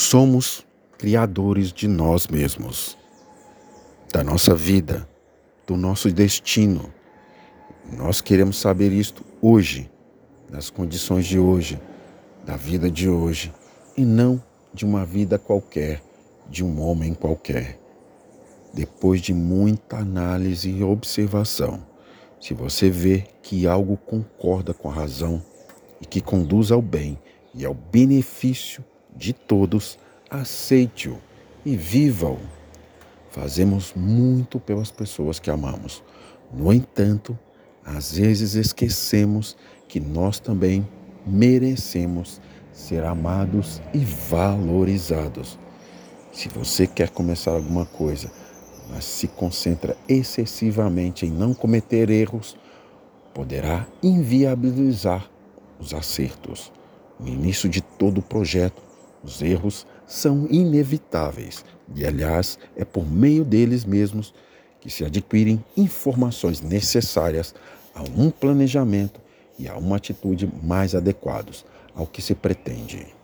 [0.00, 0.64] Somos
[0.96, 2.96] criadores de nós mesmos,
[4.12, 5.08] da nossa vida,
[5.66, 6.94] do nosso destino.
[7.92, 9.90] Nós queremos saber isto hoje,
[10.48, 11.80] nas condições de hoje,
[12.46, 13.52] da vida de hoje,
[13.96, 14.40] e não
[14.72, 16.00] de uma vida qualquer,
[16.48, 17.76] de um homem qualquer.
[18.72, 21.84] Depois de muita análise e observação,
[22.40, 25.42] se você vê que algo concorda com a razão
[26.00, 27.18] e que conduz ao bem
[27.52, 28.84] e ao benefício
[29.16, 29.98] de todos,
[30.30, 31.18] aceite-o
[31.64, 32.38] e viva-o.
[33.30, 36.02] Fazemos muito pelas pessoas que amamos.
[36.52, 37.38] No entanto,
[37.84, 40.86] às vezes esquecemos que nós também
[41.26, 42.40] merecemos
[42.72, 45.58] ser amados e valorizados.
[46.32, 48.30] Se você quer começar alguma coisa,
[48.90, 52.56] mas se concentra excessivamente em não cometer erros,
[53.34, 55.28] poderá inviabilizar
[55.78, 56.72] os acertos.
[57.18, 58.82] No início de todo o projeto,
[59.28, 61.64] os erros são inevitáveis
[61.94, 64.34] e, aliás, é por meio deles mesmos
[64.80, 67.54] que se adquirem informações necessárias
[67.94, 69.20] a um planejamento
[69.58, 73.17] e a uma atitude mais adequados ao que se pretende.